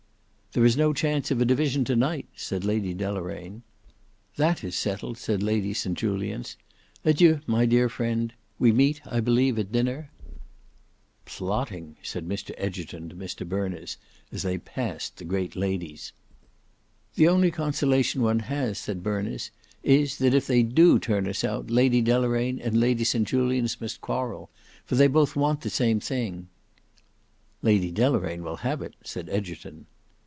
"There 0.53 0.65
is 0.65 0.75
no 0.75 0.91
chance 0.91 1.31
of 1.31 1.39
a 1.39 1.45
division 1.45 1.85
to 1.85 1.95
night," 1.95 2.27
said 2.35 2.65
Lady 2.65 2.93
Deloraine. 2.93 3.61
"That 4.35 4.65
is 4.65 4.75
settled," 4.75 5.17
said 5.17 5.41
Lady 5.41 5.73
St 5.73 5.97
Julians. 5.97 6.57
"Adieu, 7.05 7.39
my 7.47 7.65
dear 7.65 7.87
friend. 7.87 8.33
We 8.59 8.73
meet, 8.73 8.99
I 9.05 9.21
believe, 9.21 9.57
at 9.57 9.71
dinner?" 9.71 10.11
"Plotting," 11.23 11.95
said 12.03 12.27
Mr 12.27 12.53
Egerton 12.57 13.07
to 13.07 13.15
Mr 13.15 13.47
Berners, 13.47 13.95
as 14.29 14.43
they 14.43 14.57
passed 14.57 15.15
the 15.15 15.23
great 15.23 15.55
ladies. 15.55 16.11
"The 17.15 17.29
only 17.29 17.49
consolation 17.49 18.21
one 18.21 18.39
has," 18.39 18.77
said 18.77 19.01
Berners, 19.01 19.51
"is, 19.83 20.17
that 20.17 20.33
if 20.33 20.47
they 20.47 20.63
do 20.63 20.99
turn 20.99 21.29
us 21.29 21.45
out, 21.45 21.71
Lady 21.71 22.01
Deloraine 22.01 22.59
and 22.59 22.77
Lady 22.77 23.05
St 23.05 23.25
Julians 23.25 23.79
must 23.79 24.01
quarrel, 24.01 24.49
for 24.83 24.95
they 24.95 25.07
both 25.07 25.37
want 25.37 25.61
the 25.61 25.69
same 25.69 26.01
thing." 26.01 26.49
"Lady 27.61 27.89
Deloraine 27.89 28.43
will 28.43 28.57
have 28.57 28.81
it," 28.81 28.95
said 29.01 29.29
Egerton. 29.29 29.85